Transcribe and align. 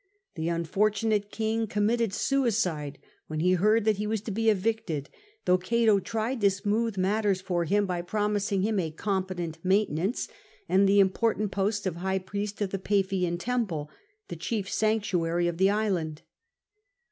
The 0.33 0.49
unfortunate 0.49 1.29
king 1.29 1.67
committed 1.67 2.11
suicide 2.11 2.97
when 3.27 3.39
he 3.39 3.51
heard 3.53 3.85
that 3.85 3.97
he 3.97 4.07
was 4.07 4.19
to 4.21 4.31
be 4.31 4.49
evicted, 4.49 5.11
though 5.45 5.59
Cato 5.59 5.99
tried 5.99 6.41
to 6.41 6.49
smooth 6.49 6.97
matters 6.97 7.39
for 7.39 7.65
him, 7.65 7.85
by 7.85 8.01
promising 8.01 8.63
him 8.63 8.79
a 8.79 8.89
competent 8.89 9.63
main 9.63 9.89
tenance 9.91 10.27
and 10.67 10.89
the 10.89 10.99
important 10.99 11.51
post 11.51 11.85
of 11.85 11.97
high 11.97 12.17
priest 12.17 12.59
of 12.63 12.71
the 12.71 12.79
Paphian 12.79 13.37
temple, 13.37 13.91
the 14.27 14.35
chief 14.35 14.67
sanctuary 14.71 15.47
of 15.47 15.59
the 15.59 15.69
island. 15.69 16.23